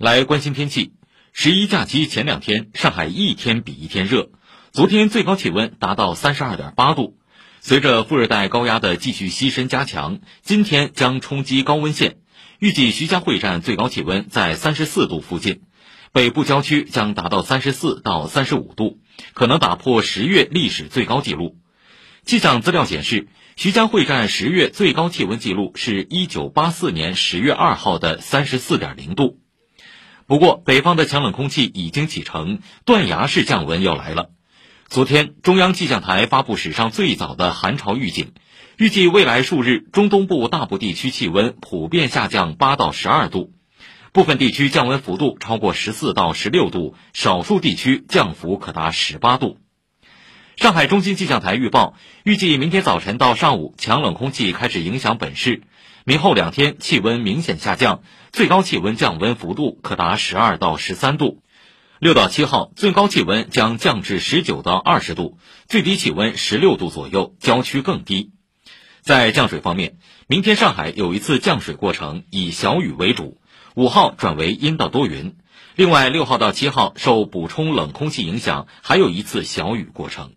[0.00, 0.94] 来关心天气。
[1.34, 4.30] 十一假期前两天，上海一天比一天热。
[4.72, 7.18] 昨天最高气温达到三十二点八度。
[7.60, 12.16] 随着副热带高压的继续西伸加强，今天将冲击高温线。
[12.60, 15.60] 预计徐家汇站最高气温在三十四度附近，
[16.12, 19.00] 北部郊区将达到三十四到三十五度，
[19.34, 21.58] 可能打破十月历史最高纪录。
[22.24, 29.39] 气象资料显示，徐家汇站十月最高气温记录是一九八四年十月二号的三十四点零度。
[30.30, 34.30] 不过，北方的强冷空气已经启程，断崖式降温要来了。
[34.86, 38.32] 昨天，中央气象台发布史上最早的寒潮预警，
[38.76, 43.50] 预计未来数日，中东部大部地区气温普遍下降八到十二度，
[44.12, 49.58] 部分地区降温幅度超过十四到十六度，少数地区降幅可达十八度。
[50.70, 55.62] 上海中心气象台预报，预计明天早晨到上午，强冷空气开始影响本市。
[56.04, 61.42] 明后两天气温明显下降，最高气温降温幅度可达十二到十三度。
[61.98, 68.30] 六到七号最高气温将降至十九到二十度，最低气温十六度左右，郊区更低。
[69.00, 69.96] 在降水方面，
[70.28, 73.40] 明天上海有一次降水过程，以小雨为主，
[73.74, 75.34] 五号转为阴到多云。
[75.74, 80.34] 另外，六号到七号受补充冷空气影响，还有一次小雨过程。